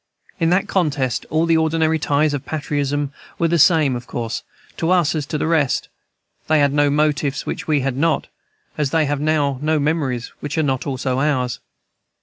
[0.39, 4.41] In that contest all the ordinary ties of patriotism were the same, of course,
[4.77, 5.89] to us as to the rest;
[6.47, 8.25] they had no motives which we had not,
[8.79, 11.59] as they have now no memories which are not also ours.